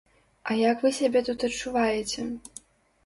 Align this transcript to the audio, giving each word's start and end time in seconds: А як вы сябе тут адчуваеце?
А 0.49 0.55
як 0.61 0.81
вы 0.87 0.93
сябе 0.99 1.23
тут 1.27 1.45
адчуваеце? 1.49 2.29